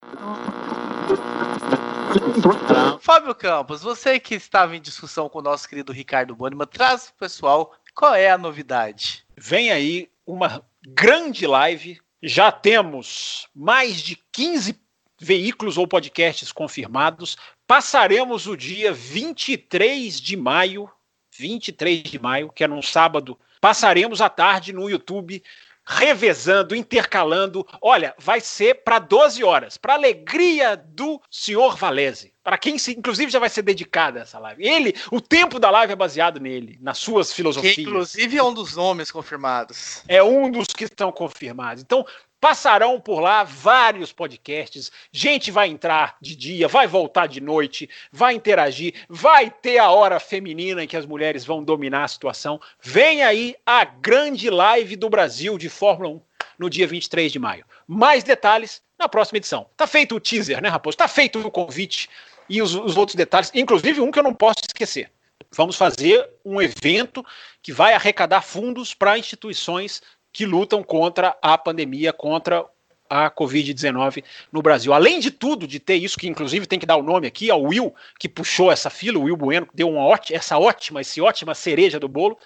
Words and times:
Fábio 3.00 3.34
Campos, 3.34 3.82
você 3.82 4.18
que 4.18 4.34
estava 4.34 4.76
em 4.76 4.80
discussão 4.80 5.28
com 5.28 5.38
o 5.38 5.42
nosso 5.42 5.68
querido 5.68 5.92
Ricardo 5.92 6.34
Bônima, 6.34 6.66
traz 6.66 7.04
para 7.04 7.14
o 7.14 7.18
pessoal 7.20 7.72
qual 7.94 8.14
é 8.14 8.30
a 8.30 8.38
novidade. 8.38 9.24
Vem 9.36 9.70
aí 9.70 10.10
uma 10.26 10.64
grande 10.86 11.46
live. 11.46 12.00
Já 12.22 12.50
temos 12.50 13.48
mais 13.54 14.00
de 14.00 14.18
15 14.32 14.83
veículos 15.24 15.76
ou 15.78 15.88
podcasts 15.88 16.52
confirmados. 16.52 17.36
Passaremos 17.66 18.46
o 18.46 18.56
dia 18.56 18.92
23 18.92 20.20
de 20.20 20.36
maio, 20.36 20.88
23 21.36 22.02
de 22.02 22.18
maio, 22.18 22.52
que 22.54 22.62
é 22.62 22.68
num 22.68 22.82
sábado. 22.82 23.38
Passaremos 23.60 24.20
a 24.20 24.28
tarde 24.28 24.72
no 24.72 24.88
YouTube 24.88 25.42
revezando, 25.86 26.74
intercalando. 26.74 27.66
Olha, 27.80 28.14
vai 28.18 28.40
ser 28.40 28.82
para 28.82 28.98
12 28.98 29.44
horas, 29.44 29.76
para 29.76 29.94
alegria 29.94 30.76
do 30.76 31.20
senhor 31.30 31.76
Valese. 31.76 32.32
Para 32.42 32.58
quem, 32.58 32.78
se, 32.78 32.92
inclusive, 32.92 33.30
já 33.30 33.38
vai 33.38 33.48
ser 33.48 33.62
dedicada 33.62 34.20
essa 34.20 34.38
live. 34.38 34.66
Ele, 34.66 34.94
o 35.10 35.20
tempo 35.20 35.58
da 35.58 35.70
live 35.70 35.92
é 35.92 35.96
baseado 35.96 36.40
nele, 36.40 36.78
nas 36.80 36.98
suas 36.98 37.32
filosofias. 37.32 37.74
Que, 37.74 37.82
inclusive, 37.82 38.36
é 38.36 38.42
um 38.42 38.52
dos 38.52 38.76
nomes 38.76 39.10
confirmados. 39.10 40.02
É 40.06 40.22
um 40.22 40.50
dos 40.50 40.68
que 40.68 40.84
estão 40.84 41.10
confirmados. 41.10 41.82
Então, 41.82 42.04
Passarão 42.44 43.00
por 43.00 43.20
lá 43.20 43.42
vários 43.42 44.12
podcasts. 44.12 44.92
Gente 45.10 45.50
vai 45.50 45.66
entrar 45.66 46.18
de 46.20 46.36
dia, 46.36 46.68
vai 46.68 46.86
voltar 46.86 47.26
de 47.26 47.40
noite, 47.40 47.88
vai 48.12 48.34
interagir, 48.34 48.92
vai 49.08 49.48
ter 49.48 49.78
a 49.78 49.90
hora 49.90 50.20
feminina 50.20 50.84
em 50.84 50.86
que 50.86 50.94
as 50.94 51.06
mulheres 51.06 51.42
vão 51.42 51.64
dominar 51.64 52.04
a 52.04 52.08
situação. 52.08 52.60
Vem 52.82 53.22
aí 53.22 53.56
a 53.64 53.82
grande 53.86 54.50
live 54.50 54.94
do 54.94 55.08
Brasil 55.08 55.56
de 55.56 55.70
Fórmula 55.70 56.10
1 56.10 56.20
no 56.58 56.68
dia 56.68 56.86
23 56.86 57.32
de 57.32 57.38
maio. 57.38 57.64
Mais 57.88 58.22
detalhes 58.22 58.82
na 58.98 59.08
próxima 59.08 59.38
edição. 59.38 59.66
Tá 59.74 59.86
feito 59.86 60.14
o 60.14 60.20
teaser, 60.20 60.60
né, 60.60 60.68
Raposo? 60.68 60.98
Tá 60.98 61.08
feito 61.08 61.38
o 61.38 61.50
convite 61.50 62.10
e 62.46 62.60
os, 62.60 62.74
os 62.74 62.94
outros 62.94 63.16
detalhes, 63.16 63.50
inclusive 63.54 64.02
um 64.02 64.10
que 64.10 64.18
eu 64.18 64.22
não 64.22 64.34
posso 64.34 64.60
esquecer. 64.68 65.10
Vamos 65.50 65.76
fazer 65.76 66.28
um 66.44 66.60
evento 66.60 67.24
que 67.62 67.72
vai 67.72 67.94
arrecadar 67.94 68.42
fundos 68.42 68.92
para 68.92 69.16
instituições 69.16 70.02
que 70.34 70.44
lutam 70.44 70.82
contra 70.82 71.38
a 71.40 71.56
pandemia, 71.56 72.12
contra 72.12 72.66
a 73.08 73.30
Covid-19 73.30 74.24
no 74.50 74.60
Brasil. 74.60 74.92
Além 74.92 75.20
de 75.20 75.30
tudo, 75.30 75.64
de 75.64 75.78
ter 75.78 75.94
isso, 75.94 76.18
que 76.18 76.26
inclusive 76.26 76.66
tem 76.66 76.78
que 76.78 76.84
dar 76.84 76.96
o 76.96 77.02
nome 77.02 77.28
aqui 77.28 77.52
ao 77.52 77.62
Will, 77.62 77.94
que 78.18 78.28
puxou 78.28 78.72
essa 78.72 78.90
fila, 78.90 79.16
o 79.16 79.22
Will 79.22 79.36
Bueno, 79.36 79.66
que 79.66 79.76
deu 79.76 79.88
uma 79.88 80.04
ótima, 80.04 80.36
essa 80.36 80.58
ótima, 80.58 81.00
esse 81.00 81.20
ótima 81.20 81.54
cereja 81.54 82.00
do 82.00 82.08
bolo. 82.08 82.36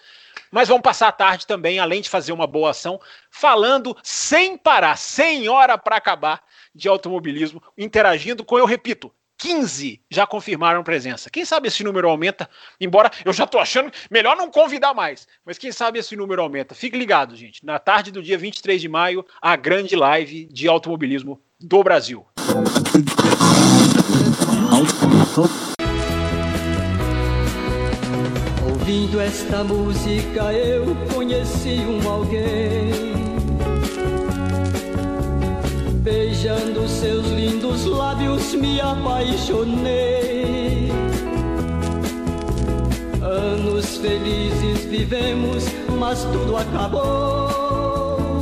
Mas 0.50 0.68
vamos 0.68 0.82
passar 0.82 1.08
a 1.08 1.12
tarde 1.12 1.46
também, 1.46 1.78
além 1.78 2.02
de 2.02 2.10
fazer 2.10 2.32
uma 2.32 2.46
boa 2.46 2.70
ação, 2.70 3.00
falando 3.30 3.96
sem 4.02 4.58
parar, 4.58 4.96
sem 4.98 5.48
hora 5.48 5.78
para 5.78 5.96
acabar 5.96 6.42
de 6.74 6.88
automobilismo, 6.88 7.62
interagindo 7.76 8.44
com, 8.44 8.58
eu 8.58 8.66
repito, 8.66 9.10
15 9.38 10.02
já 10.10 10.26
confirmaram 10.26 10.82
presença. 10.82 11.30
Quem 11.30 11.44
sabe 11.44 11.68
esse 11.68 11.84
número 11.84 12.08
aumenta, 12.10 12.50
embora 12.80 13.10
eu 13.24 13.32
já 13.32 13.44
estou 13.44 13.60
achando 13.60 13.90
melhor 14.10 14.36
não 14.36 14.50
convidar 14.50 14.92
mais, 14.92 15.28
mas 15.46 15.56
quem 15.56 15.70
sabe 15.70 16.00
esse 16.00 16.16
número 16.16 16.42
aumenta. 16.42 16.74
Fique 16.74 16.98
ligado, 16.98 17.36
gente. 17.36 17.64
Na 17.64 17.78
tarde 17.78 18.10
do 18.10 18.22
dia 18.22 18.36
23 18.36 18.80
de 18.80 18.88
maio, 18.88 19.24
a 19.40 19.54
grande 19.54 19.94
live 19.94 20.46
de 20.46 20.66
automobilismo 20.66 21.40
do 21.60 21.82
Brasil. 21.84 22.26
Ouvindo 28.68 29.20
esta 29.20 29.62
música, 29.62 30.52
eu 30.52 30.96
conheci 31.14 31.78
um 31.80 32.08
alguém 32.08 33.27
Beijando 36.10 36.88
seus 36.88 37.26
lindos 37.26 37.84
lábios 37.84 38.54
me 38.54 38.80
apaixonei. 38.80 40.90
Anos 43.20 43.98
felizes 43.98 44.86
vivemos, 44.86 45.64
mas 45.98 46.24
tudo 46.32 46.56
acabou. 46.56 48.40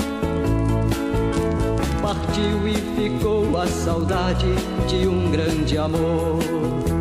Partiu 2.01 2.69
e 2.69 2.75
ficou 2.95 3.61
a 3.61 3.67
saudade 3.67 4.47
de 4.87 5.09
um 5.09 5.29
grande 5.33 5.77
amor. 5.77 6.96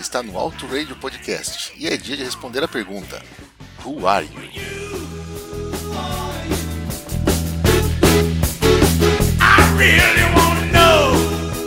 Está 0.00 0.22
no 0.22 0.38
Alto 0.38 0.64
Radio 0.68 0.94
Podcast 0.94 1.72
e 1.76 1.88
é 1.88 1.96
dia 1.96 2.16
de 2.16 2.22
responder 2.22 2.62
a 2.62 2.68
pergunta: 2.68 3.20
Who 3.84 4.06
are 4.06 4.24
you? 4.24 4.94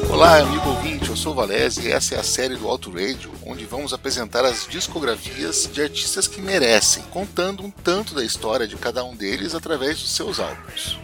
Olá, 0.09 0.39
amigo 0.39 0.69
ouvinte, 0.69 1.09
eu 1.09 1.17
sou 1.17 1.33
o 1.33 1.35
Valese 1.35 1.81
e 1.81 1.91
essa 1.91 2.15
é 2.15 2.19
a 2.19 2.23
série 2.23 2.55
do 2.55 2.65
Alto 2.65 2.89
Radio, 2.89 3.29
onde 3.45 3.65
vamos 3.65 3.91
apresentar 3.91 4.45
as 4.45 4.65
discografias 4.65 5.69
de 5.69 5.81
artistas 5.81 6.25
que 6.25 6.39
merecem, 6.39 7.03
contando 7.11 7.65
um 7.65 7.69
tanto 7.69 8.15
da 8.15 8.23
história 8.23 8.65
de 8.65 8.77
cada 8.77 9.03
um 9.03 9.13
deles 9.13 9.53
através 9.53 9.99
dos 9.99 10.11
seus 10.11 10.39
álbuns. 10.39 10.97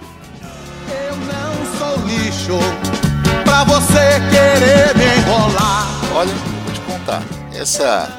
Eu 0.88 1.18
não 1.18 1.78
sou 1.78 2.08
lixo 2.08 3.03
pra 3.54 3.64
você 3.66 4.20
querer 4.32 4.98
me 4.98 5.06
enrolar. 5.22 5.88
Olha, 6.16 6.34
contar. 6.88 7.22
Essa 7.54 8.12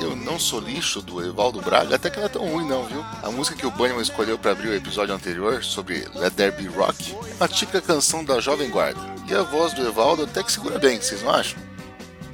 Eu 0.00 0.16
Não 0.16 0.38
Sou 0.38 0.58
Lixo, 0.58 1.02
do 1.02 1.22
Evaldo 1.22 1.60
Braga, 1.60 1.96
até 1.96 2.08
que 2.08 2.18
não 2.18 2.24
é 2.24 2.28
tão 2.30 2.48
ruim 2.48 2.66
não, 2.66 2.84
viu? 2.84 3.04
A 3.22 3.30
música 3.30 3.54
que 3.54 3.66
o 3.66 3.70
Bunnyman 3.70 4.00
escolheu 4.00 4.38
para 4.38 4.52
abrir 4.52 4.68
o 4.68 4.74
episódio 4.74 5.14
anterior, 5.14 5.62
sobre 5.62 6.08
Let 6.14 6.32
There 6.32 6.56
Be 6.56 6.66
Rock, 6.68 7.14
uma 7.36 7.46
típica 7.46 7.82
canção 7.82 8.24
da 8.24 8.40
Jovem 8.40 8.70
Guarda. 8.70 8.98
E 9.28 9.34
a 9.34 9.42
voz 9.42 9.74
do 9.74 9.86
Evaldo 9.86 10.22
até 10.22 10.42
que 10.42 10.50
segura 10.50 10.78
bem, 10.78 10.98
vocês 10.98 11.22
não 11.22 11.30
acham? 11.30 11.58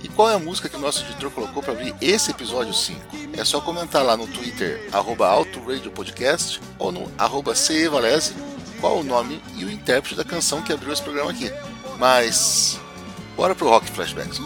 E 0.01 0.09
qual 0.09 0.31
é 0.31 0.35
a 0.35 0.39
música 0.39 0.69
que 0.69 0.77
o 0.77 0.81
nosso 0.81 1.03
editor 1.03 1.33
colocou 1.33 1.65
para 1.65 1.73
abrir 1.73 1.97
esse 2.01 2.31
episódio 2.31 2.73
5? 2.73 3.01
É 3.37 3.45
só 3.45 3.61
comentar 3.61 4.05
lá 4.05 4.17
no 4.17 4.29
Twitter, 4.29 4.89
arroba 4.93 5.35
Podcast 5.93 6.61
ou 6.79 6.93
no 6.93 7.11
arroba 7.19 7.55
qual 8.81 9.01
o 9.01 9.05
nome 9.05 9.43
e 9.57 9.65
o 9.65 9.71
intérprete 9.71 10.15
da 10.15 10.25
canção 10.25 10.63
que 10.63 10.73
abriu 10.73 10.93
esse 10.93 11.03
programa 11.03 11.33
aqui. 11.33 11.51
Mas, 11.99 12.79
bora 13.35 13.55
pro 13.55 13.69
Rock 13.69 13.91
Flashbacks. 13.91 14.39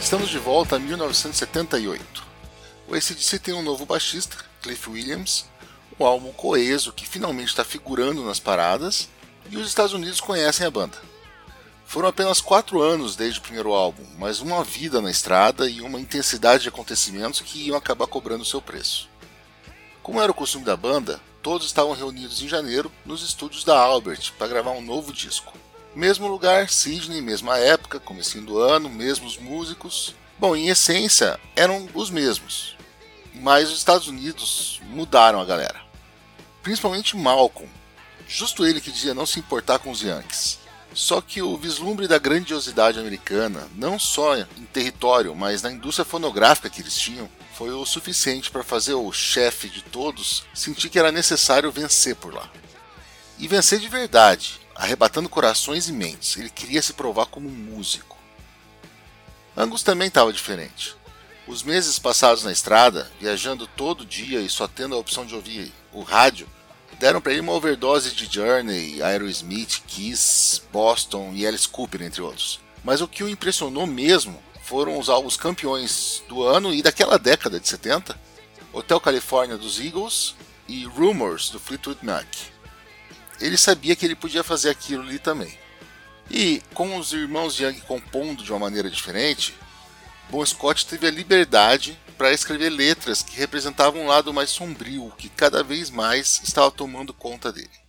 Estamos 0.00 0.30
de 0.30 0.38
volta 0.38 0.76
a 0.76 0.78
1978. 0.78 2.22
O 2.86 2.94
ACDC 2.94 3.38
tem 3.40 3.52
um 3.52 3.62
novo 3.62 3.84
baixista, 3.84 4.36
Cliff 4.62 4.88
Williams, 4.88 5.46
um 5.98 6.04
álbum 6.04 6.32
coeso 6.32 6.92
que 6.92 7.06
finalmente 7.06 7.48
está 7.48 7.64
figurando 7.64 8.24
nas 8.24 8.40
paradas, 8.40 9.08
e 9.50 9.56
os 9.56 9.68
Estados 9.68 9.92
Unidos 9.92 10.20
conhecem 10.20 10.66
a 10.66 10.70
banda. 10.70 10.96
Foram 11.86 12.08
apenas 12.08 12.40
quatro 12.40 12.82
anos 12.82 13.14
desde 13.14 13.38
o 13.38 13.42
primeiro 13.42 13.72
álbum, 13.72 14.04
mas 14.18 14.40
uma 14.40 14.64
vida 14.64 15.00
na 15.00 15.10
estrada 15.10 15.68
e 15.68 15.80
uma 15.80 16.00
intensidade 16.00 16.62
de 16.64 16.68
acontecimentos 16.68 17.40
que 17.40 17.66
iam 17.68 17.76
acabar 17.76 18.06
cobrando 18.06 18.44
seu 18.44 18.60
preço. 18.60 19.08
Como 20.02 20.20
era 20.20 20.32
o 20.32 20.34
costume 20.34 20.64
da 20.64 20.76
banda, 20.76 21.20
todos 21.42 21.66
estavam 21.66 21.92
reunidos 21.92 22.42
em 22.42 22.48
janeiro 22.48 22.90
nos 23.04 23.22
estúdios 23.22 23.64
da 23.64 23.78
Albert 23.78 24.32
para 24.38 24.48
gravar 24.48 24.72
um 24.72 24.80
novo 24.80 25.12
disco. 25.12 25.52
Mesmo 25.94 26.26
lugar, 26.26 26.68
Sydney, 26.68 27.20
mesma 27.20 27.58
época, 27.58 28.00
comecinho 28.00 28.44
do 28.44 28.58
ano, 28.58 28.88
mesmos 28.88 29.38
músicos. 29.38 30.16
Bom, 30.38 30.56
em 30.56 30.68
essência, 30.68 31.38
eram 31.54 31.88
os 31.94 32.10
mesmos. 32.10 32.76
Mas 33.34 33.70
os 33.70 33.78
Estados 33.78 34.08
Unidos 34.08 34.80
mudaram 34.88 35.40
a 35.40 35.44
galera. 35.44 35.83
Principalmente 36.64 37.16
Malcolm. 37.16 37.70
Justo 38.26 38.66
ele 38.66 38.80
que 38.80 38.90
dizia 38.90 39.14
não 39.14 39.26
se 39.26 39.38
importar 39.38 39.78
com 39.78 39.90
os 39.90 40.00
Yankees. 40.00 40.58
Só 40.94 41.20
que 41.20 41.42
o 41.42 41.56
vislumbre 41.58 42.08
da 42.08 42.18
grandiosidade 42.18 42.98
americana, 42.98 43.68
não 43.74 43.98
só 43.98 44.36
em 44.36 44.64
território, 44.72 45.34
mas 45.34 45.60
na 45.60 45.70
indústria 45.70 46.04
fonográfica 46.04 46.70
que 46.70 46.80
eles 46.80 46.96
tinham, 46.96 47.28
foi 47.52 47.70
o 47.70 47.84
suficiente 47.84 48.50
para 48.50 48.64
fazer 48.64 48.94
o 48.94 49.12
chefe 49.12 49.68
de 49.68 49.82
todos 49.82 50.44
sentir 50.54 50.88
que 50.88 50.98
era 50.98 51.12
necessário 51.12 51.70
vencer 51.70 52.16
por 52.16 52.32
lá. 52.32 52.50
E 53.38 53.46
vencer 53.46 53.78
de 53.78 53.88
verdade, 53.88 54.60
arrebatando 54.74 55.28
corações 55.28 55.88
e 55.88 55.92
mentes. 55.92 56.36
Ele 56.36 56.48
queria 56.48 56.80
se 56.80 56.94
provar 56.94 57.26
como 57.26 57.48
um 57.48 57.52
músico. 57.52 58.16
Angus 59.56 59.82
também 59.82 60.08
estava 60.08 60.32
diferente. 60.32 60.96
Os 61.46 61.62
meses 61.62 61.98
passados 61.98 62.42
na 62.42 62.52
estrada, 62.52 63.10
viajando 63.20 63.66
todo 63.66 64.06
dia 64.06 64.40
e 64.40 64.48
só 64.48 64.66
tendo 64.66 64.94
a 64.94 64.98
opção 64.98 65.26
de 65.26 65.34
ouvir 65.34 65.70
o 65.92 66.02
rádio, 66.02 66.48
deram 66.98 67.20
para 67.20 67.32
ele 67.32 67.40
uma 67.40 67.52
overdose 67.52 68.12
de 68.12 68.32
Journey, 68.32 69.02
Aerosmith, 69.02 69.82
Kiss, 69.86 70.62
Boston 70.72 71.32
e 71.34 71.46
Alice 71.46 71.68
Cooper, 71.68 72.02
entre 72.02 72.22
outros. 72.22 72.60
Mas 72.82 73.00
o 73.00 73.08
que 73.08 73.22
o 73.22 73.28
impressionou 73.28 73.86
mesmo 73.86 74.42
foram 74.62 74.98
os 74.98 75.08
álbuns 75.08 75.36
campeões 75.36 76.22
do 76.28 76.42
ano 76.42 76.72
e 76.72 76.82
daquela 76.82 77.18
década 77.18 77.60
de 77.60 77.68
70, 77.68 78.18
Hotel 78.72 79.00
California 79.00 79.56
dos 79.56 79.78
Eagles 79.78 80.34
e 80.66 80.84
Rumors 80.84 81.50
do 81.50 81.60
Fleetwood 81.60 82.04
Mac 82.04 82.26
ele 83.40 83.56
sabia 83.56 83.96
que 83.96 84.04
ele 84.04 84.14
podia 84.14 84.42
fazer 84.42 84.70
aquilo 84.70 85.02
ali 85.02 85.18
também. 85.18 85.58
E 86.30 86.62
com 86.72 86.96
os 86.96 87.12
irmãos 87.12 87.58
Young 87.58 87.80
compondo 87.80 88.42
de 88.42 88.50
uma 88.50 88.58
maneira 88.58 88.88
diferente, 88.88 89.54
Bon 90.30 90.44
Scott 90.44 90.86
teve 90.86 91.06
a 91.06 91.10
liberdade 91.10 91.98
para 92.14 92.32
escrever 92.32 92.70
letras 92.70 93.22
que 93.22 93.36
representavam 93.36 94.02
um 94.02 94.06
lado 94.06 94.32
mais 94.32 94.50
sombrio 94.50 95.12
que 95.18 95.28
cada 95.28 95.62
vez 95.62 95.90
mais 95.90 96.40
estava 96.42 96.70
tomando 96.70 97.12
conta 97.12 97.52
dele. 97.52 97.83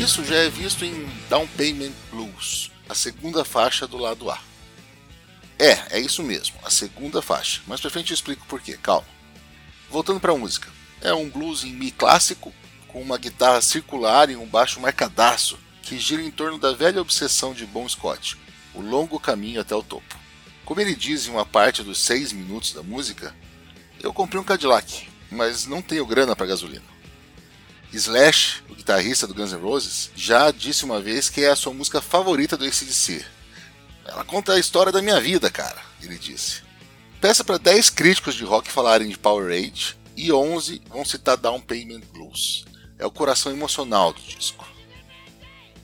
Isso 0.00 0.24
já 0.24 0.36
é 0.36 0.48
visto 0.48 0.82
em 0.82 1.06
Down 1.28 1.46
Payment 1.58 1.92
Blues, 2.10 2.70
a 2.88 2.94
segunda 2.94 3.44
faixa 3.44 3.86
do 3.86 3.98
lado 3.98 4.30
A. 4.30 4.40
É, 5.58 5.98
é 5.98 6.00
isso 6.00 6.22
mesmo, 6.22 6.56
a 6.64 6.70
segunda 6.70 7.20
faixa, 7.20 7.60
mas 7.66 7.82
pra 7.82 7.90
frente 7.90 8.10
eu 8.10 8.14
explico 8.14 8.46
por 8.46 8.62
quê, 8.62 8.78
calma. 8.82 9.06
Voltando 9.90 10.18
para 10.18 10.32
a 10.32 10.38
música, 10.38 10.70
é 11.02 11.12
um 11.12 11.28
blues 11.28 11.64
em 11.64 11.74
Mi 11.74 11.90
clássico, 11.90 12.50
com 12.88 13.02
uma 13.02 13.18
guitarra 13.18 13.60
circular 13.60 14.30
e 14.30 14.36
um 14.36 14.46
baixo 14.46 14.80
marcadaço 14.80 15.58
que 15.82 15.98
gira 15.98 16.22
em 16.22 16.30
torno 16.30 16.56
da 16.56 16.72
velha 16.72 17.02
obsessão 17.02 17.52
de 17.52 17.66
Bon 17.66 17.86
Scott, 17.86 18.38
o 18.72 18.80
longo 18.80 19.20
caminho 19.20 19.60
até 19.60 19.74
o 19.74 19.82
topo. 19.82 20.18
Como 20.64 20.80
ele 20.80 20.94
diz 20.94 21.26
em 21.26 21.30
uma 21.30 21.44
parte 21.44 21.82
dos 21.82 21.98
seis 21.98 22.32
minutos 22.32 22.72
da 22.72 22.82
música, 22.82 23.34
eu 24.02 24.14
comprei 24.14 24.40
um 24.40 24.44
Cadillac, 24.44 25.10
mas 25.30 25.66
não 25.66 25.82
tenho 25.82 26.06
grana 26.06 26.34
para 26.34 26.46
gasolina. 26.46 26.89
Slash, 27.92 28.62
o 28.70 28.74
guitarrista 28.74 29.26
do 29.26 29.34
Guns 29.34 29.52
N' 29.52 29.60
Roses, 29.60 30.10
já 30.14 30.50
disse 30.52 30.84
uma 30.84 31.00
vez 31.00 31.28
que 31.28 31.42
é 31.42 31.50
a 31.50 31.56
sua 31.56 31.74
música 31.74 32.00
favorita 32.00 32.56
do 32.56 32.64
ACDC. 32.64 33.24
Ela 34.04 34.24
conta 34.24 34.52
a 34.52 34.58
história 34.58 34.92
da 34.92 35.02
minha 35.02 35.20
vida, 35.20 35.50
cara, 35.50 35.82
ele 36.00 36.16
disse. 36.16 36.62
Peça 37.20 37.42
para 37.42 37.58
10 37.58 37.90
críticos 37.90 38.34
de 38.34 38.44
rock 38.44 38.70
falarem 38.70 39.08
de 39.08 39.18
Powerade 39.18 39.98
e 40.16 40.32
11 40.32 40.80
vão 40.88 41.04
citar 41.04 41.36
Down 41.36 41.60
Payment 41.60 42.02
Blues. 42.12 42.64
É 42.96 43.04
o 43.04 43.10
coração 43.10 43.50
emocional 43.50 44.12
do 44.12 44.20
disco. 44.20 44.66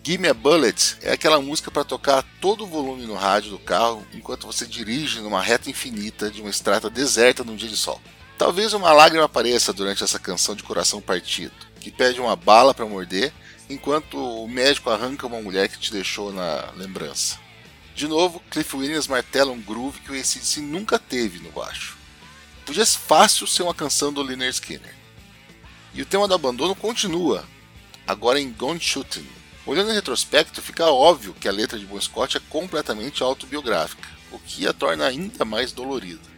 Give 0.04 0.22
Me 0.22 0.28
a 0.28 0.34
Bullet 0.34 0.98
é 1.02 1.10
aquela 1.10 1.40
música 1.40 1.72
para 1.72 1.82
tocar 1.82 2.22
todo 2.40 2.62
o 2.62 2.66
volume 2.68 3.04
no 3.04 3.14
rádio 3.14 3.50
do 3.50 3.58
carro 3.58 4.06
enquanto 4.14 4.46
você 4.46 4.64
dirige 4.64 5.20
numa 5.20 5.42
reta 5.42 5.68
infinita 5.68 6.30
de 6.30 6.40
uma 6.40 6.50
estrada 6.50 6.88
deserta 6.88 7.42
num 7.42 7.56
dia 7.56 7.68
de 7.68 7.76
sol. 7.76 8.00
Talvez 8.38 8.72
uma 8.72 8.92
lágrima 8.92 9.24
apareça 9.24 9.72
durante 9.72 10.04
essa 10.04 10.20
canção 10.20 10.54
de 10.54 10.62
coração 10.62 11.00
partido 11.00 11.65
que 11.86 11.92
pede 11.92 12.20
uma 12.20 12.34
bala 12.34 12.74
para 12.74 12.84
morder, 12.84 13.32
enquanto 13.70 14.18
o 14.18 14.48
médico 14.48 14.90
arranca 14.90 15.24
uma 15.24 15.40
mulher 15.40 15.68
que 15.68 15.78
te 15.78 15.92
deixou 15.92 16.32
na 16.32 16.72
lembrança. 16.72 17.38
De 17.94 18.08
novo, 18.08 18.42
Cliff 18.50 18.74
Williams 18.74 19.06
martela 19.06 19.52
um 19.52 19.60
groove 19.60 20.00
que 20.00 20.10
o 20.10 20.14
ACDC 20.14 20.62
nunca 20.62 20.98
teve 20.98 21.38
no 21.38 21.52
baixo. 21.52 21.96
Podia 22.64 22.84
fácil 22.84 23.46
ser 23.46 23.62
uma 23.62 23.72
canção 23.72 24.12
do 24.12 24.20
Lynyrd 24.20 24.54
Skinner. 24.54 24.96
E 25.94 26.02
o 26.02 26.06
tema 26.06 26.26
do 26.26 26.34
abandono 26.34 26.74
continua, 26.74 27.44
agora 28.04 28.40
em 28.40 28.50
Gone 28.50 28.80
Shooting. 28.80 29.28
Olhando 29.64 29.92
em 29.92 29.94
retrospecto, 29.94 30.60
fica 30.60 30.86
óbvio 30.86 31.34
que 31.34 31.46
a 31.46 31.52
letra 31.52 31.78
de 31.78 31.86
Bon 31.86 32.00
Scott 32.00 32.36
é 32.36 32.40
completamente 32.50 33.22
autobiográfica, 33.22 34.08
o 34.32 34.40
que 34.40 34.66
a 34.66 34.72
torna 34.72 35.06
ainda 35.06 35.44
mais 35.44 35.70
dolorida. 35.70 36.28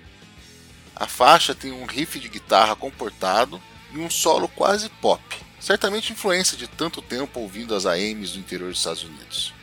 A 0.95 1.07
faixa 1.07 1.55
tem 1.55 1.73
um 1.73 1.87
riff 1.87 2.21
de 2.21 2.29
guitarra 2.29 2.77
comportado 2.77 3.59
e 3.93 3.99
um 3.99 4.11
solo 4.11 4.49
quase 4.49 4.89
pop, 4.89 5.23
certamente 5.61 6.13
influência 6.13 6.57
de 6.57 6.67
tanto 6.67 7.01
tempo 7.01 7.41
ouvindo 7.41 7.75
as 7.75 7.87
AMs 7.87 8.33
do 8.33 8.39
interior 8.39 8.71
dos 8.71 8.79
Estados 8.79 9.05
Unidos. 9.05 9.55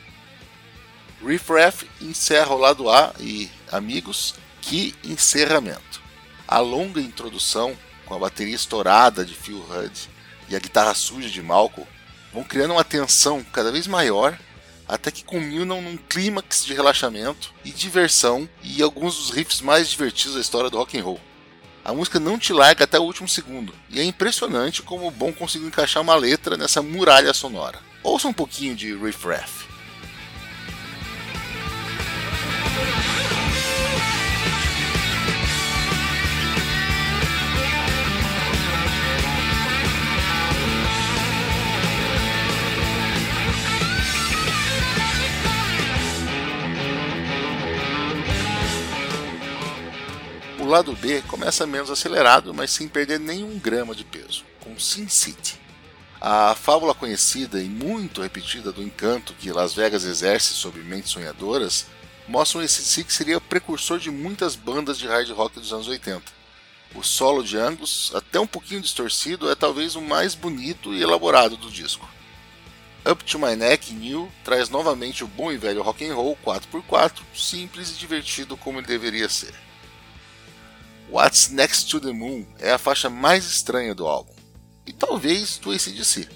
Riff 1.24 1.52
Raff 1.52 1.88
encerra 2.00 2.54
o 2.54 2.58
lado 2.58 2.90
A 2.90 3.14
e, 3.18 3.50
amigos, 3.72 4.34
que 4.60 4.94
encerramento! 5.02 6.00
A 6.46 6.58
longa 6.58 7.00
introdução, 7.00 7.76
com 8.04 8.14
a 8.14 8.18
bateria 8.18 8.54
estourada 8.54 9.24
de 9.24 9.34
Phil 9.34 9.60
Rudd 9.60 10.08
e 10.48 10.54
a 10.54 10.58
guitarra 10.58 10.94
suja 10.94 11.28
de 11.28 11.42
Malcolm, 11.42 11.88
vão 12.32 12.44
criando 12.44 12.72
uma 12.72 12.84
tensão 12.84 13.42
cada 13.52 13.72
vez 13.72 13.86
maior 13.86 14.38
até 14.86 15.10
que 15.10 15.24
culminam 15.24 15.82
num 15.82 15.96
clímax 15.96 16.64
de 16.64 16.74
relaxamento 16.74 17.52
e 17.64 17.70
diversão 17.70 18.48
e 18.62 18.82
alguns 18.82 19.16
dos 19.16 19.30
riffs 19.30 19.60
mais 19.60 19.88
divertidos 19.88 20.34
da 20.34 20.40
história 20.40 20.70
do 20.70 20.76
rock 20.76 20.98
and 20.98 21.02
roll. 21.02 21.20
A 21.86 21.92
música 21.92 22.18
não 22.18 22.36
te 22.36 22.52
larga 22.52 22.82
até 22.82 22.98
o 22.98 23.04
último 23.04 23.28
segundo, 23.28 23.72
e 23.88 24.00
é 24.00 24.02
impressionante 24.02 24.82
como 24.82 25.06
o 25.06 25.10
Bom 25.12 25.32
conseguiu 25.32 25.68
encaixar 25.68 26.02
uma 26.02 26.16
letra 26.16 26.56
nessa 26.56 26.82
muralha 26.82 27.32
sonora. 27.32 27.78
Ouça 28.02 28.26
um 28.26 28.32
pouquinho 28.32 28.74
de 28.74 28.92
Riff 28.92 29.24
Raff. 29.24 29.65
Começa 51.28 51.66
menos 51.66 51.88
acelerado, 51.88 52.52
mas 52.52 52.72
sem 52.72 52.88
perder 52.88 53.20
nenhum 53.20 53.60
grama 53.60 53.94
de 53.94 54.04
peso, 54.04 54.44
com 54.58 54.76
Sin 54.76 55.08
City. 55.08 55.60
A 56.20 56.52
fábula 56.56 56.94
conhecida 56.94 57.62
e 57.62 57.68
muito 57.68 58.22
repetida 58.22 58.72
do 58.72 58.82
encanto 58.82 59.32
que 59.34 59.52
Las 59.52 59.72
Vegas 59.72 60.04
exerce 60.04 60.54
sobre 60.54 60.82
mentes 60.82 61.12
sonhadoras 61.12 61.86
mostra 62.26 62.58
um 62.58 62.62
ACDC 62.62 63.04
que 63.04 63.12
seria 63.12 63.40
precursor 63.40 64.00
de 64.00 64.10
muitas 64.10 64.56
bandas 64.56 64.98
de 64.98 65.06
hard 65.06 65.30
rock 65.30 65.60
dos 65.60 65.72
anos 65.72 65.86
80. 65.86 66.24
O 66.92 67.04
solo 67.04 67.44
de 67.44 67.56
Angus, 67.56 68.10
até 68.12 68.40
um 68.40 68.46
pouquinho 68.46 68.80
distorcido, 68.80 69.48
é 69.48 69.54
talvez 69.54 69.94
o 69.94 70.00
mais 70.00 70.34
bonito 70.34 70.92
e 70.92 71.02
elaborado 71.02 71.56
do 71.56 71.70
disco. 71.70 72.08
Up 73.08 73.22
to 73.22 73.38
My 73.38 73.54
Neck 73.54 73.94
New 73.94 74.28
traz 74.42 74.68
novamente 74.68 75.22
o 75.22 75.28
bom 75.28 75.52
e 75.52 75.56
velho 75.56 75.82
rock 75.82 76.04
and 76.04 76.16
roll 76.16 76.36
4x4, 76.44 77.20
simples 77.32 77.90
e 77.90 77.94
divertido 77.94 78.56
como 78.56 78.80
ele 78.80 78.88
deveria 78.88 79.28
ser. 79.28 79.65
What's 81.08 81.48
Next 81.50 81.88
to 81.90 82.00
the 82.00 82.12
Moon 82.12 82.44
é 82.58 82.72
a 82.72 82.78
faixa 82.78 83.08
mais 83.08 83.44
estranha 83.44 83.94
do 83.94 84.08
álbum, 84.08 84.34
e 84.84 84.92
talvez 84.92 85.56
do 85.56 85.70
ACDC. 85.70 86.28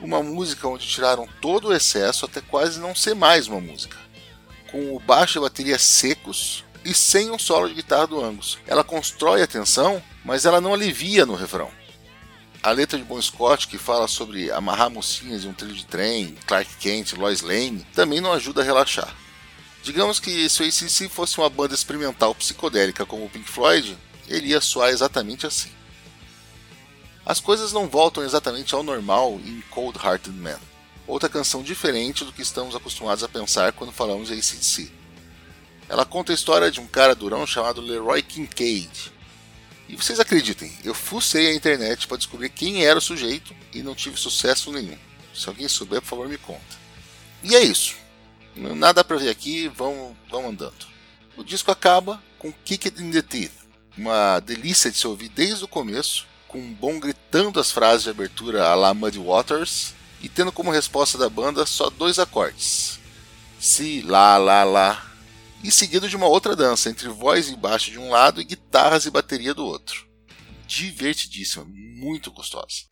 Uma 0.00 0.22
música 0.22 0.68
onde 0.68 0.86
tiraram 0.86 1.26
todo 1.40 1.68
o 1.68 1.74
excesso 1.74 2.26
até 2.26 2.42
quase 2.42 2.78
não 2.78 2.94
ser 2.94 3.14
mais 3.14 3.48
uma 3.48 3.60
música. 3.60 3.96
Com 4.70 4.94
o 4.94 5.00
baixo 5.00 5.38
e 5.38 5.40
bateria 5.40 5.78
secos 5.78 6.64
e 6.84 6.94
sem 6.94 7.30
um 7.30 7.38
solo 7.38 7.68
de 7.68 7.74
guitarra 7.74 8.06
do 8.06 8.22
Angus. 8.22 8.58
Ela 8.66 8.84
constrói 8.84 9.42
a 9.42 9.46
tensão, 9.46 10.02
mas 10.24 10.44
ela 10.44 10.60
não 10.60 10.74
alivia 10.74 11.24
no 11.24 11.34
refrão. 11.34 11.70
A 12.62 12.70
letra 12.70 12.98
de 12.98 13.04
Bon 13.04 13.20
Scott, 13.20 13.66
que 13.66 13.78
fala 13.78 14.06
sobre 14.06 14.50
amarrar 14.50 14.90
mocinhas 14.90 15.44
em 15.44 15.48
um 15.48 15.54
trilho 15.54 15.74
de 15.74 15.86
trem, 15.86 16.36
Clark 16.46 16.76
Kent, 16.76 17.14
Lois 17.14 17.40
Lane, 17.40 17.86
também 17.94 18.20
não 18.20 18.32
ajuda 18.32 18.60
a 18.60 18.64
relaxar. 18.64 19.14
Digamos 19.82 20.20
que 20.20 20.48
se 20.48 20.62
o 20.62 20.66
ACC 20.66 21.08
fosse 21.08 21.38
uma 21.38 21.48
banda 21.48 21.74
experimental 21.74 22.34
psicodélica 22.34 23.06
como 23.06 23.24
o 23.24 23.30
Pink 23.30 23.48
Floyd, 23.48 23.96
ele 24.28 24.48
ia 24.48 24.60
soar 24.60 24.90
exatamente 24.90 25.46
assim. 25.46 25.70
As 27.24 27.40
coisas 27.40 27.72
não 27.72 27.88
voltam 27.88 28.24
exatamente 28.24 28.74
ao 28.74 28.82
normal 28.82 29.40
em 29.44 29.60
Cold 29.70 29.98
Hearted 29.98 30.36
Man, 30.36 30.58
outra 31.06 31.28
canção 31.28 31.62
diferente 31.62 32.24
do 32.24 32.32
que 32.32 32.42
estamos 32.42 32.74
acostumados 32.74 33.24
a 33.24 33.28
pensar 33.28 33.72
quando 33.72 33.92
falamos 33.92 34.28
de 34.28 34.34
ACDC. 34.34 34.90
Ela 35.88 36.04
conta 36.04 36.32
a 36.32 36.34
história 36.34 36.70
de 36.70 36.80
um 36.80 36.86
cara 36.86 37.14
durão 37.14 37.46
chamado 37.46 37.80
Leroy 37.80 38.22
Kincaid. 38.22 39.12
E 39.88 39.96
vocês 39.96 40.20
acreditem, 40.20 40.72
eu 40.84 40.94
fucei 40.94 41.48
a 41.48 41.54
internet 41.54 42.06
para 42.06 42.16
descobrir 42.16 42.48
quem 42.48 42.84
era 42.84 42.98
o 42.98 43.02
sujeito 43.02 43.54
e 43.72 43.82
não 43.82 43.94
tive 43.94 44.16
sucesso 44.16 44.70
nenhum. 44.70 44.96
Se 45.34 45.48
alguém 45.48 45.66
souber, 45.68 46.00
por 46.00 46.08
favor, 46.08 46.28
me 46.28 46.38
conta. 46.38 46.78
E 47.42 47.56
é 47.56 47.62
isso. 47.62 47.96
Nada 48.60 49.02
para 49.02 49.16
ver 49.16 49.30
aqui, 49.30 49.68
vão, 49.68 50.16
vão 50.30 50.48
andando. 50.48 50.86
O 51.36 51.42
disco 51.42 51.70
acaba 51.70 52.22
com 52.38 52.52
Kick 52.52 52.88
It 52.88 53.02
in 53.02 53.10
the 53.10 53.22
Teeth, 53.22 53.52
uma 53.96 54.40
delícia 54.40 54.90
de 54.90 54.98
se 54.98 55.06
ouvir 55.06 55.28
desde 55.30 55.64
o 55.64 55.68
começo, 55.68 56.26
com 56.46 56.58
um 56.58 56.74
bom 56.74 56.98
gritando 56.98 57.58
as 57.58 57.70
frases 57.70 58.04
de 58.04 58.10
abertura 58.10 58.66
a 58.66 58.74
la 58.74 58.92
Muddy 58.92 59.18
Waters 59.18 59.94
e 60.20 60.28
tendo 60.28 60.52
como 60.52 60.70
resposta 60.70 61.16
da 61.16 61.28
banda 61.28 61.64
só 61.64 61.88
dois 61.88 62.18
acordes: 62.18 62.98
Si, 63.58 64.02
lá, 64.02 64.36
lá, 64.36 64.64
lá, 64.64 65.10
e 65.62 65.70
seguido 65.70 66.08
de 66.08 66.16
uma 66.16 66.26
outra 66.26 66.56
dança 66.56 66.90
entre 66.90 67.08
voz 67.08 67.48
e 67.48 67.56
baixo 67.56 67.90
de 67.90 67.98
um 67.98 68.10
lado 68.10 68.40
e 68.40 68.44
guitarras 68.44 69.06
e 69.06 69.10
bateria 69.10 69.54
do 69.54 69.64
outro. 69.64 70.06
Divertidíssima, 70.66 71.64
muito 71.64 72.30
gostosa. 72.30 72.84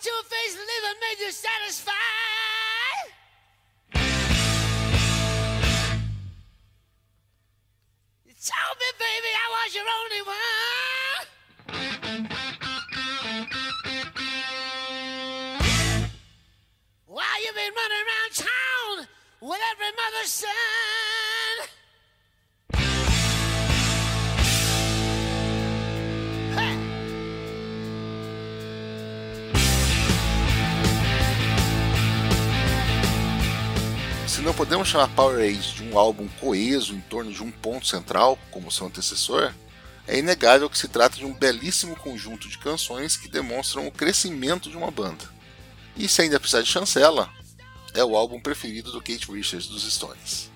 Two-faced 0.00 0.58
liver 0.58 0.94
made 1.00 1.18
you 1.20 1.32
satisfied. 1.32 1.96
You 8.24 8.34
told 8.40 8.76
me, 8.78 8.88
baby, 8.98 9.32
I 9.34 9.46
was 9.56 9.74
your 9.74 9.88
only 9.98 10.22
one. 10.22 11.26
While 17.06 17.38
you've 17.42 17.54
been 17.54 17.74
running 17.74 18.04
around 18.06 18.32
town 18.34 19.06
with 19.40 19.60
every 19.72 19.92
mother's 19.96 20.30
son. 20.30 21.68
Se 34.36 34.42
não 34.42 34.52
podemos 34.52 34.86
chamar 34.86 35.08
Power 35.08 35.38
Age 35.42 35.76
de 35.76 35.82
um 35.82 35.98
álbum 35.98 36.28
coeso 36.38 36.92
em 36.92 37.00
torno 37.00 37.32
de 37.32 37.42
um 37.42 37.50
ponto 37.50 37.86
central, 37.86 38.38
como 38.50 38.70
seu 38.70 38.86
antecessor, 38.86 39.54
é 40.06 40.18
inegável 40.18 40.68
que 40.68 40.76
se 40.76 40.88
trata 40.88 41.16
de 41.16 41.24
um 41.24 41.32
belíssimo 41.32 41.96
conjunto 41.96 42.46
de 42.46 42.58
canções 42.58 43.16
que 43.16 43.30
demonstram 43.30 43.86
o 43.86 43.90
crescimento 43.90 44.68
de 44.68 44.76
uma 44.76 44.90
banda. 44.90 45.24
E 45.96 46.06
se 46.06 46.20
ainda 46.20 46.38
precisar 46.38 46.60
de 46.60 46.68
chancela, 46.68 47.30
é 47.94 48.04
o 48.04 48.14
álbum 48.14 48.38
preferido 48.38 48.92
do 48.92 49.00
Kate 49.00 49.32
Richards 49.32 49.68
dos 49.68 49.90
Stones. 49.90 50.50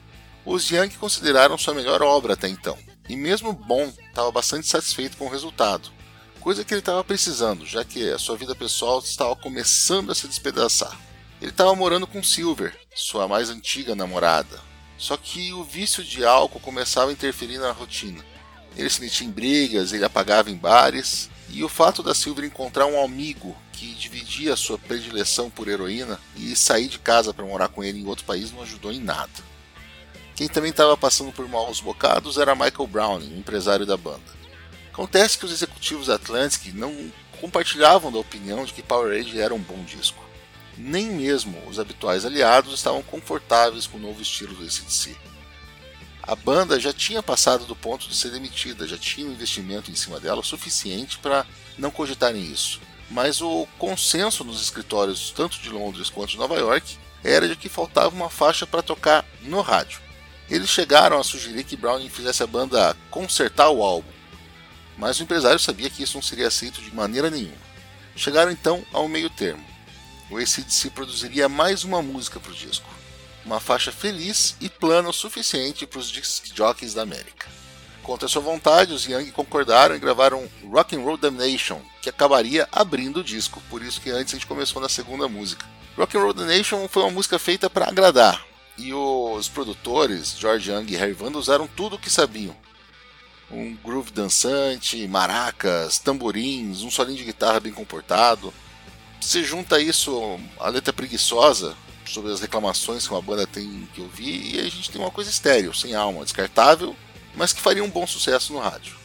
Os 0.44 0.70
Young 0.70 0.90
consideraram 0.98 1.56
sua 1.56 1.72
melhor 1.72 2.02
obra 2.02 2.34
até 2.34 2.50
então, 2.50 2.76
e 3.08 3.16
mesmo 3.16 3.50
Bon 3.54 3.90
estava 4.10 4.30
bastante 4.30 4.66
satisfeito 4.66 5.16
com 5.16 5.24
o 5.24 5.30
resultado, 5.30 5.90
coisa 6.38 6.66
que 6.66 6.74
ele 6.74 6.80
estava 6.80 7.02
precisando, 7.02 7.64
já 7.64 7.82
que 7.82 8.10
a 8.10 8.18
sua 8.18 8.36
vida 8.36 8.54
pessoal 8.54 8.98
estava 8.98 9.34
começando 9.34 10.12
a 10.12 10.14
se 10.14 10.28
despedaçar. 10.28 10.94
Ele 11.40 11.50
estava 11.50 11.74
morando 11.74 12.06
com 12.06 12.22
Silver, 12.22 12.78
sua 12.94 13.26
mais 13.26 13.48
antiga 13.48 13.94
namorada. 13.94 14.60
Só 14.98 15.16
que 15.16 15.54
o 15.54 15.64
vício 15.64 16.04
de 16.04 16.22
álcool 16.22 16.60
começava 16.60 17.08
a 17.08 17.14
interferir 17.14 17.56
na 17.56 17.72
rotina. 17.72 18.22
Ele 18.76 18.90
se 18.90 19.00
metia 19.00 19.26
em 19.26 19.30
brigas, 19.30 19.94
ele 19.94 20.04
apagava 20.04 20.50
em 20.50 20.54
bares, 20.54 21.30
e 21.48 21.64
o 21.64 21.68
fato 21.68 22.02
da 22.02 22.14
Silver 22.14 22.44
encontrar 22.44 22.84
um 22.84 23.02
amigo 23.02 23.56
que 23.72 23.94
dividia 23.94 24.54
sua 24.54 24.76
predileção 24.76 25.48
por 25.48 25.66
heroína 25.66 26.20
e 26.36 26.54
sair 26.54 26.88
de 26.88 26.98
casa 26.98 27.32
para 27.32 27.46
morar 27.46 27.68
com 27.68 27.82
ele 27.82 28.00
em 28.00 28.06
outro 28.06 28.26
país 28.26 28.52
não 28.52 28.62
ajudou 28.62 28.92
em 28.92 29.00
nada. 29.00 29.50
Quem 30.36 30.46
também 30.46 30.70
estava 30.70 30.94
passando 30.94 31.32
por 31.32 31.48
maus 31.48 31.80
bocados 31.80 32.36
era 32.36 32.54
Michael 32.54 32.86
Browning, 32.86 33.38
empresário 33.38 33.86
da 33.86 33.96
banda. 33.96 34.40
Acontece 34.92 35.38
que 35.38 35.46
os 35.46 35.52
executivos 35.52 36.08
da 36.08 36.16
Atlantic 36.16 36.74
não 36.74 37.10
compartilhavam 37.40 38.12
da 38.12 38.18
opinião 38.18 38.62
de 38.66 38.74
que 38.74 38.82
Power 38.82 39.18
Age 39.18 39.40
era 39.40 39.54
um 39.54 39.58
bom 39.58 39.82
disco 39.84 40.29
nem 40.76 41.06
mesmo 41.10 41.62
os 41.68 41.78
habituais 41.78 42.24
aliados 42.24 42.74
estavam 42.74 43.02
confortáveis 43.02 43.86
com 43.86 43.98
o 43.98 44.00
novo 44.00 44.22
estilo 44.22 44.54
do 44.54 44.64
ACDC. 44.64 45.16
A 46.22 46.34
banda 46.34 46.78
já 46.78 46.92
tinha 46.92 47.22
passado 47.22 47.64
do 47.64 47.74
ponto 47.74 48.08
de 48.08 48.14
ser 48.14 48.30
demitida, 48.30 48.86
já 48.86 48.96
tinha 48.96 49.26
um 49.26 49.32
investimento 49.32 49.90
em 49.90 49.96
cima 49.96 50.20
dela 50.20 50.42
suficiente 50.42 51.18
para 51.18 51.46
não 51.76 51.90
cogitarem 51.90 52.42
isso. 52.42 52.80
Mas 53.10 53.40
o 53.40 53.66
consenso 53.78 54.44
nos 54.44 54.62
escritórios, 54.62 55.32
tanto 55.32 55.58
de 55.58 55.70
Londres 55.70 56.08
quanto 56.08 56.30
de 56.30 56.38
Nova 56.38 56.56
York, 56.56 56.96
era 57.24 57.48
de 57.48 57.56
que 57.56 57.68
faltava 57.68 58.14
uma 58.14 58.30
faixa 58.30 58.66
para 58.66 58.82
tocar 58.82 59.24
no 59.42 59.60
rádio. 59.60 60.00
Eles 60.48 60.70
chegaram 60.70 61.18
a 61.18 61.24
sugerir 61.24 61.64
que 61.64 61.76
Browning 61.76 62.08
fizesse 62.08 62.42
a 62.42 62.46
banda 62.46 62.96
consertar 63.10 63.70
o 63.70 63.82
álbum, 63.82 64.10
mas 64.96 65.18
o 65.18 65.22
empresário 65.22 65.58
sabia 65.58 65.90
que 65.90 66.02
isso 66.02 66.16
não 66.16 66.22
seria 66.22 66.48
aceito 66.48 66.80
de 66.80 66.94
maneira 66.94 67.30
nenhuma. 67.30 67.70
Chegaram 68.14 68.50
então 68.50 68.84
ao 68.92 69.08
meio 69.08 69.30
termo 69.30 69.64
o 70.30 70.38
ACDC 70.38 70.90
produziria 70.90 71.48
mais 71.48 71.82
uma 71.82 72.00
música 72.00 72.38
para 72.38 72.52
o 72.52 72.54
disco, 72.54 72.88
uma 73.44 73.58
faixa 73.58 73.90
feliz 73.90 74.56
e 74.60 74.68
plana 74.68 75.08
o 75.08 75.12
suficiente 75.12 75.86
para 75.86 75.98
os 75.98 76.10
jockeys 76.54 76.94
da 76.94 77.02
América. 77.02 77.48
Contra 78.02 78.28
sua 78.28 78.40
vontade, 78.40 78.92
os 78.92 79.04
Young 79.06 79.30
concordaram 79.30 79.94
e 79.94 79.98
gravaram 79.98 80.48
Rock 80.64 80.96
and 80.96 81.00
Roll 81.00 81.16
Damnation, 81.16 81.80
que 82.00 82.08
acabaria 82.08 82.68
abrindo 82.72 83.20
o 83.20 83.24
disco, 83.24 83.62
por 83.68 83.82
isso 83.82 84.00
que 84.00 84.10
antes 84.10 84.32
a 84.32 84.36
gente 84.36 84.46
começou 84.46 84.80
na 84.80 84.88
segunda 84.88 85.28
música. 85.28 85.66
Rock 85.96 86.16
and 86.16 86.20
Roll 86.20 86.32
Damnation 86.32 86.88
foi 86.88 87.02
uma 87.02 87.10
música 87.10 87.38
feita 87.38 87.68
para 87.68 87.88
agradar, 87.88 88.44
E 88.78 88.94
os 88.94 89.48
produtores, 89.48 90.36
George 90.38 90.70
Young 90.70 90.86
e 90.88 90.96
Harry 90.96 91.12
Vanda, 91.12 91.38
usaram 91.38 91.66
tudo 91.66 91.96
o 91.96 91.98
que 91.98 92.08
sabiam. 92.08 92.56
Um 93.50 93.76
groove 93.76 94.12
dançante, 94.12 95.06
maracas, 95.06 95.98
tamborins, 95.98 96.82
um 96.82 96.90
solinho 96.90 97.18
de 97.18 97.24
guitarra 97.24 97.60
bem 97.60 97.72
comportado. 97.72 98.54
Se 99.20 99.44
junta 99.44 99.80
isso 99.80 100.40
a 100.58 100.68
letra 100.68 100.92
preguiçosa 100.92 101.76
sobre 102.06 102.32
as 102.32 102.40
reclamações 102.40 103.06
que 103.06 103.12
uma 103.12 103.22
banda 103.22 103.46
tem 103.46 103.88
que 103.94 104.00
ouvir, 104.00 104.54
e 104.54 104.58
a 104.58 104.62
gente 104.64 104.90
tem 104.90 105.00
uma 105.00 105.10
coisa 105.10 105.30
estéreo, 105.30 105.74
sem 105.74 105.94
alma, 105.94 106.24
descartável, 106.24 106.96
mas 107.34 107.52
que 107.52 107.60
faria 107.60 107.84
um 107.84 107.90
bom 107.90 108.06
sucesso 108.06 108.52
no 108.52 108.58
rádio. 108.58 108.96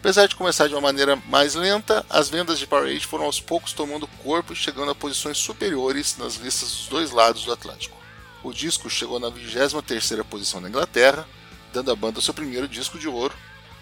Apesar 0.00 0.26
de 0.26 0.36
começar 0.36 0.68
de 0.68 0.74
uma 0.74 0.80
maneira 0.80 1.16
mais 1.26 1.54
lenta, 1.54 2.04
as 2.10 2.28
vendas 2.28 2.58
de 2.58 2.66
Power 2.66 2.94
Age 2.94 3.06
foram 3.06 3.24
aos 3.24 3.40
poucos 3.40 3.72
tomando 3.72 4.06
corpo 4.22 4.52
e 4.52 4.56
chegando 4.56 4.90
a 4.90 4.94
posições 4.94 5.38
superiores 5.38 6.16
nas 6.18 6.36
listas 6.36 6.70
dos 6.70 6.86
dois 6.88 7.10
lados 7.10 7.44
do 7.44 7.52
Atlântico. 7.52 7.96
O 8.42 8.52
disco 8.52 8.90
chegou 8.90 9.18
na 9.18 9.30
23ª 9.30 10.22
posição 10.24 10.60
na 10.60 10.68
Inglaterra, 10.68 11.26
dando 11.72 11.90
à 11.90 11.96
banda 11.96 12.20
seu 12.20 12.34
primeiro 12.34 12.68
disco 12.68 12.98
de 12.98 13.08
ouro, 13.08 13.34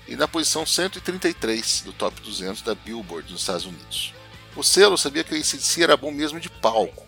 e 0.06 0.16
na 0.16 0.28
posição 0.28 0.64
133 0.64 1.82
do 1.84 1.92
Top 1.92 2.18
200 2.20 2.62
da 2.62 2.74
Billboard 2.74 3.32
nos 3.32 3.40
Estados 3.40 3.66
Unidos. 3.66 4.14
O 4.56 4.62
selo 4.62 4.96
sabia 4.96 5.24
que 5.24 5.34
o 5.34 5.36
ACDC 5.36 5.82
era 5.82 5.96
bom 5.96 6.10
mesmo 6.10 6.38
de 6.38 6.48
palco, 6.48 7.04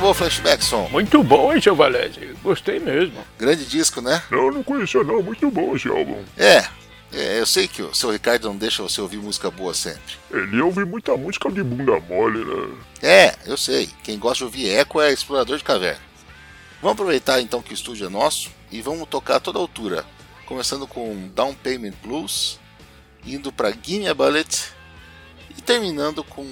Acabou 0.00 0.12
o 0.12 0.14
flashback, 0.14 0.64
som. 0.64 0.88
Muito 0.88 1.22
bom, 1.22 1.52
hein, 1.52 1.60
seu 1.60 1.76
Valese? 1.76 2.34
Gostei 2.42 2.78
mesmo. 2.78 3.22
Grande 3.38 3.66
disco, 3.66 4.00
né? 4.00 4.22
Não, 4.30 4.50
não 4.50 4.62
conhecia 4.62 5.04
não. 5.04 5.22
Muito 5.22 5.50
bom 5.50 5.76
esse 5.76 5.88
álbum. 5.88 6.24
É, 6.38 6.64
é, 7.12 7.38
eu 7.38 7.44
sei 7.44 7.68
que 7.68 7.82
o 7.82 7.94
seu 7.94 8.10
Ricardo 8.10 8.48
não 8.48 8.56
deixa 8.56 8.82
você 8.82 8.98
ouvir 8.98 9.18
música 9.18 9.50
boa 9.50 9.74
sempre. 9.74 10.14
Ele 10.32 10.58
ouve 10.62 10.86
muita 10.86 11.14
música 11.18 11.50
de 11.50 11.62
bunda 11.62 12.00
mole, 12.00 12.42
né? 12.42 12.78
É, 13.02 13.34
eu 13.44 13.58
sei. 13.58 13.90
Quem 14.02 14.18
gosta 14.18 14.38
de 14.38 14.44
ouvir 14.44 14.70
eco 14.70 15.02
é 15.02 15.12
explorador 15.12 15.58
de 15.58 15.64
caverna. 15.64 16.00
Vamos 16.80 16.94
aproveitar 16.94 17.38
então 17.42 17.60
que 17.60 17.72
o 17.72 17.74
estúdio 17.74 18.06
é 18.06 18.08
nosso 18.08 18.50
e 18.72 18.80
vamos 18.80 19.06
tocar 19.06 19.36
a 19.36 19.40
toda 19.40 19.58
altura. 19.58 20.06
Começando 20.46 20.86
com 20.86 21.28
Down 21.34 21.52
Payment 21.52 21.92
Blues, 22.02 22.58
indo 23.26 23.52
para 23.52 23.70
Gimme 23.70 24.08
a 24.08 24.14
Bullet 24.14 24.72
e 25.58 25.60
terminando 25.60 26.24
com 26.24 26.46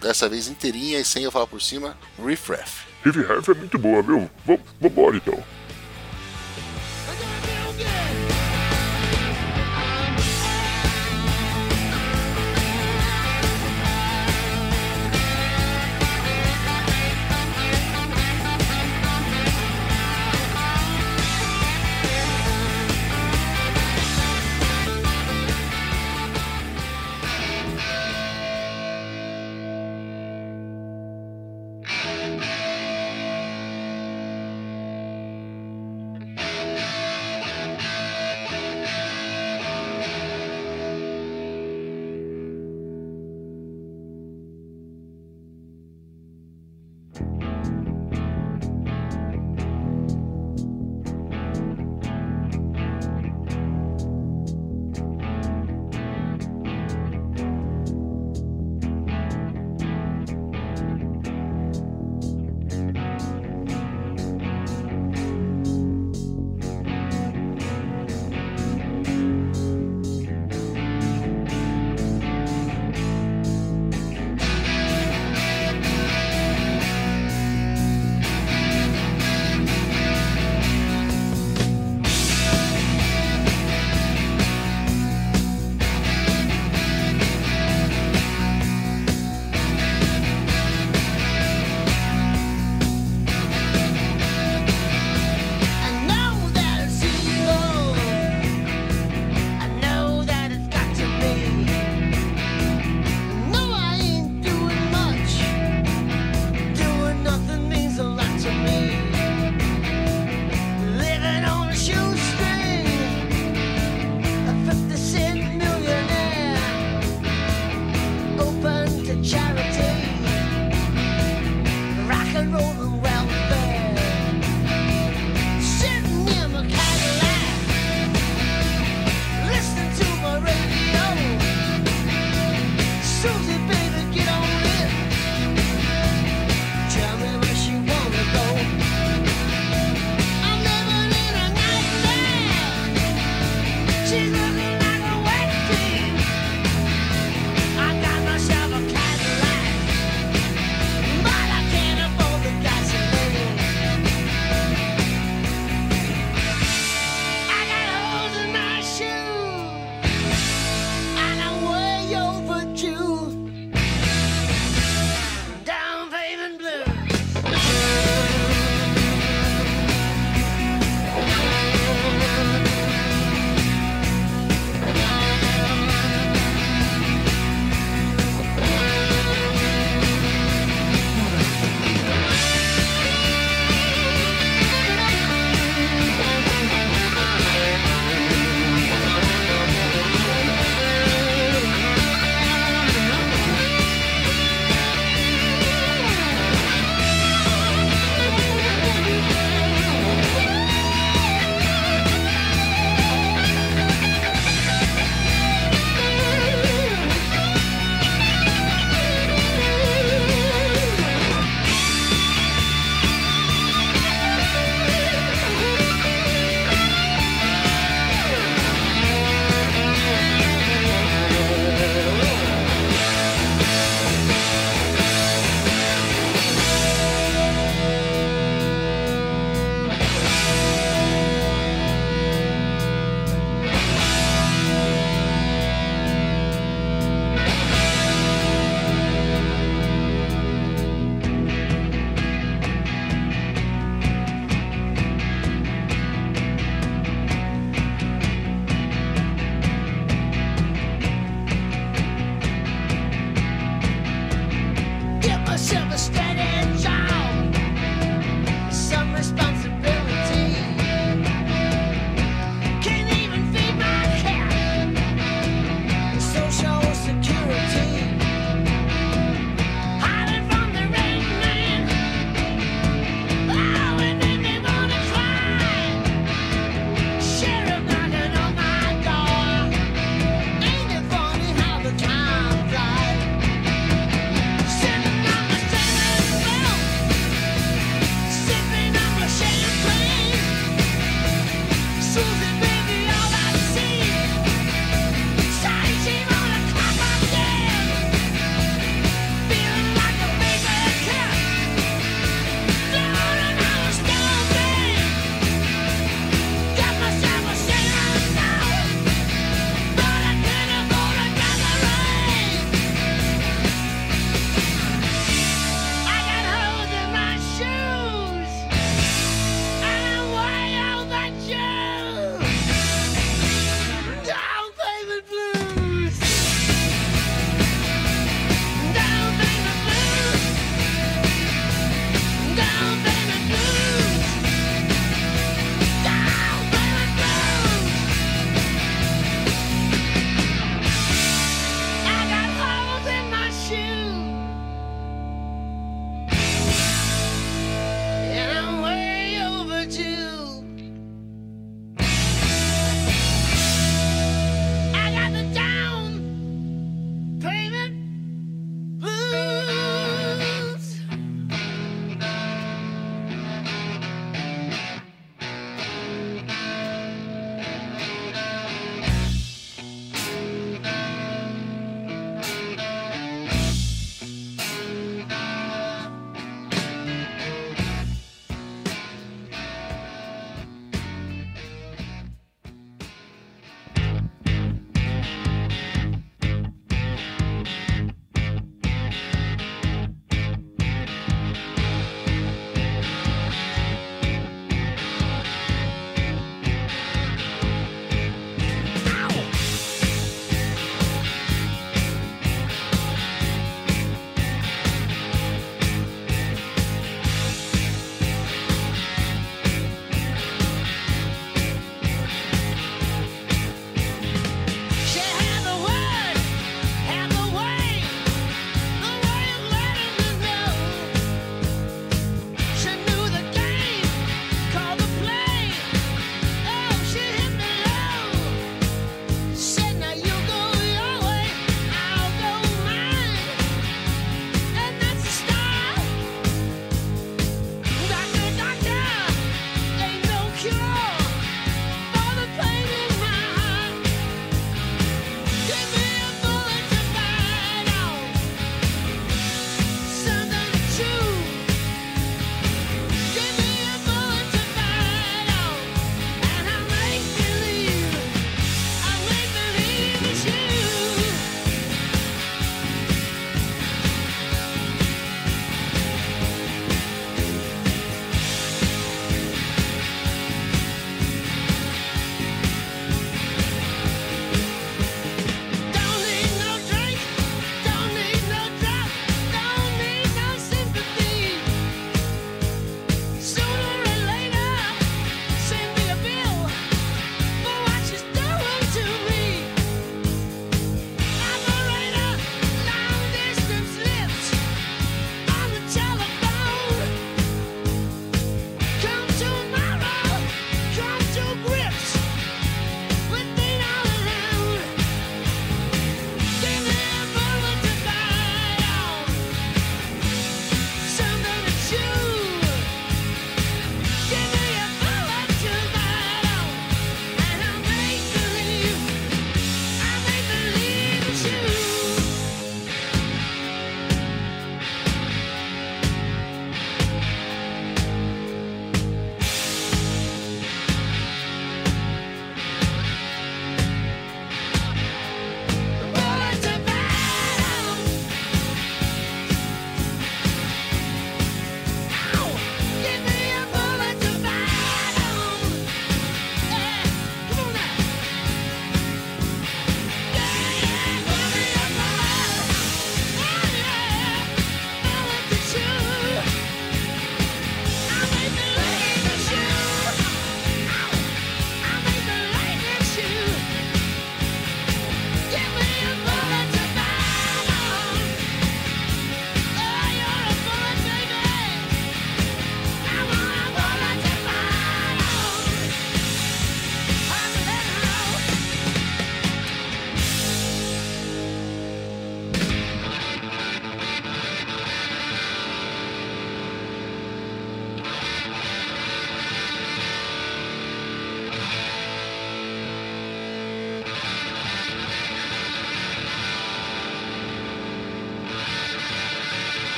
dessa 0.00 0.28
vez 0.28 0.48
inteirinha 0.48 0.98
e 0.98 1.04
sem 1.04 1.24
eu 1.24 1.32
falar 1.32 1.46
por 1.46 1.60
cima, 1.60 1.96
Riff 2.24 2.50
Raff. 2.50 2.86
Riff 3.04 3.22
Raff 3.22 3.50
é 3.50 3.54
muito 3.54 3.78
boa, 3.78 4.02
viu? 4.02 4.30
Vambora 4.80 5.16
então. 5.16 5.42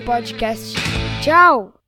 Podcast. 0.00 0.76
Tchau! 1.22 1.79